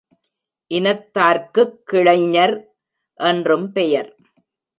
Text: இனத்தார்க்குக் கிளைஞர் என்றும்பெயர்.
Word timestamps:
இனத்தார்க்குக் 0.71 1.75
கிளைஞர் 1.85 2.55
என்றும்பெயர். 3.19 4.11